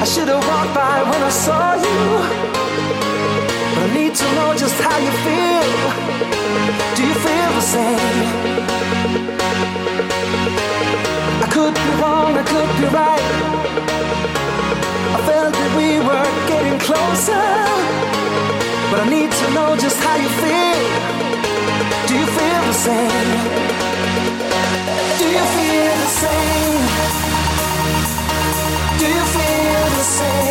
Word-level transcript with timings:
I 0.00 0.04
should 0.04 0.28
have 0.28 0.42
walked 0.48 0.74
by 0.74 1.02
when 1.10 1.22
I 1.22 1.28
saw 1.28 1.74
you. 1.74 2.00
But 3.74 3.82
I 3.84 3.90
need 3.92 4.14
to 4.14 4.26
know 4.36 4.54
just 4.56 4.80
how 4.80 4.96
you 4.96 5.12
feel. 5.26 5.66
Do 6.96 7.02
you 7.04 7.16
feel 7.26 7.50
the 7.60 7.66
same? 7.76 8.16
I 11.44 11.46
could 11.52 11.74
be 11.74 11.90
wrong, 12.00 12.32
I 12.32 12.44
could 12.52 12.70
be 12.80 12.86
right. 12.96 13.26
I 15.16 15.18
felt 15.28 15.52
that 15.52 15.72
we 15.76 16.00
were 16.08 16.30
getting 16.48 16.78
closer. 16.80 17.48
But 18.90 18.98
I 19.04 19.06
need 19.16 19.30
to 19.30 19.46
know 19.52 19.76
just 19.76 19.98
how 20.00 20.16
you 20.16 20.30
feel. 20.40 20.80
Do 22.08 22.14
you 22.20 22.28
feel 22.38 22.60
the 22.70 22.78
same? 22.88 23.28
Do 25.20 25.26
you 25.36 25.44
feel 25.54 25.92
the 26.04 26.10
same? 26.24 26.84
Do 28.98 29.06
you 29.06 29.24
feel 29.34 29.59
same? 30.02 30.49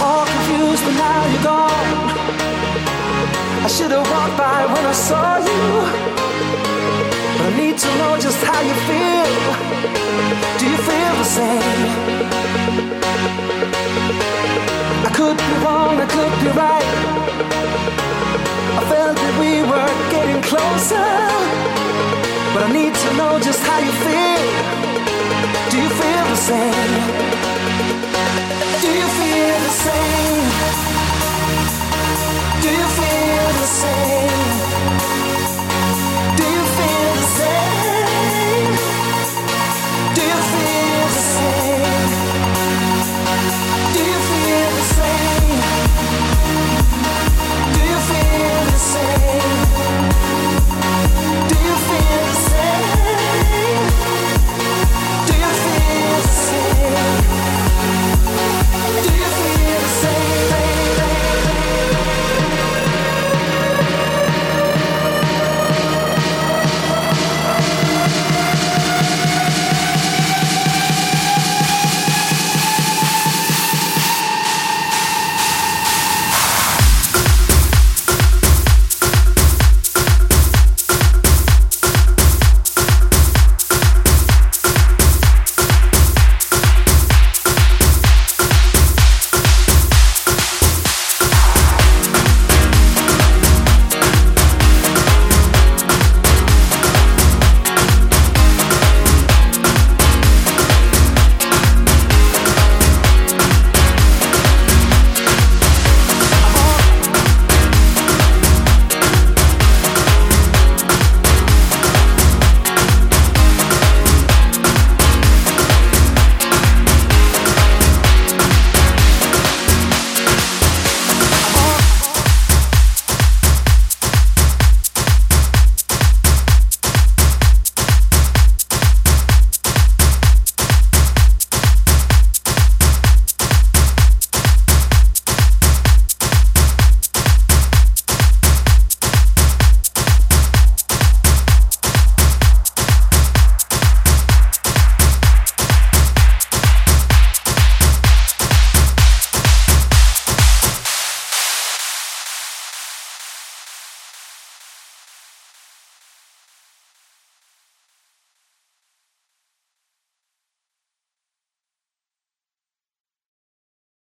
All 0.00 0.24
confused, 0.26 0.84
but 0.84 0.94
now 0.94 1.20
you're 1.32 1.42
gone. 1.42 1.88
I 3.66 3.68
should 3.68 3.90
have 3.90 4.06
walked 4.14 4.36
by 4.38 4.66
when 4.72 4.84
I 4.86 4.92
saw 4.92 5.38
you. 5.38 5.64
But 7.36 7.44
I 7.50 7.52
need 7.56 7.76
to 7.78 7.90
know 7.98 8.12
just 8.18 8.40
how 8.48 8.60
you 8.68 8.76
feel. 8.88 9.30
Do 10.58 10.64
you 10.72 10.78
feel 10.88 11.12
the 11.22 11.28
same? 11.38 11.82
I 15.08 15.10
could 15.18 15.36
be 15.36 15.52
wrong, 15.64 15.94
I 16.04 16.06
could 16.16 16.34
be 16.42 16.50
right. 16.64 16.90
I 18.78 18.82
felt 18.92 19.16
that 19.22 19.34
we 19.42 19.52
were 19.70 19.92
getting 20.14 20.40
closer. 20.50 21.10
But 22.54 22.62
I 22.68 22.72
need 22.72 22.94
to 22.94 23.08
know 23.18 23.38
just 23.40 23.60
how 23.68 23.78
you 23.78 23.87